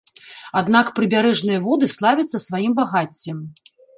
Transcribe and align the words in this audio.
Аднак 0.61 0.87
прыбярэжныя 0.99 1.59
воды 1.67 1.85
славяцца 1.97 2.37
сваім 2.47 2.73
багаццем. 2.83 3.37